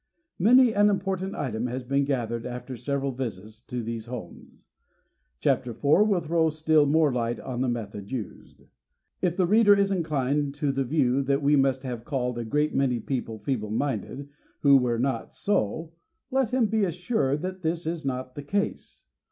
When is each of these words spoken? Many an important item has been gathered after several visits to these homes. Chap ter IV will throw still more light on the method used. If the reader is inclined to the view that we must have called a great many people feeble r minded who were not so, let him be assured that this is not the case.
Many 0.39 0.73
an 0.73 0.89
important 0.89 1.35
item 1.35 1.67
has 1.67 1.83
been 1.83 2.05
gathered 2.05 2.43
after 2.43 2.75
several 2.75 3.11
visits 3.11 3.61
to 3.65 3.83
these 3.83 4.07
homes. 4.07 4.65
Chap 5.39 5.63
ter 5.63 5.69
IV 5.73 5.83
will 6.07 6.21
throw 6.21 6.49
still 6.49 6.87
more 6.87 7.13
light 7.13 7.39
on 7.39 7.61
the 7.61 7.69
method 7.69 8.09
used. 8.11 8.61
If 9.21 9.35
the 9.37 9.45
reader 9.45 9.75
is 9.75 9.91
inclined 9.91 10.55
to 10.55 10.71
the 10.71 10.83
view 10.85 11.21
that 11.25 11.43
we 11.43 11.55
must 11.55 11.83
have 11.83 12.03
called 12.03 12.39
a 12.39 12.43
great 12.45 12.73
many 12.73 12.99
people 12.99 13.37
feeble 13.37 13.69
r 13.69 13.75
minded 13.75 14.27
who 14.61 14.75
were 14.77 14.97
not 14.97 15.35
so, 15.35 15.91
let 16.31 16.49
him 16.49 16.65
be 16.65 16.83
assured 16.83 17.43
that 17.43 17.61
this 17.61 17.85
is 17.85 18.03
not 18.03 18.33
the 18.33 18.41
case. 18.41 19.05